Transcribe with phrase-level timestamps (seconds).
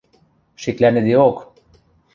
[0.61, 1.37] Шеклӓнӹдеок!..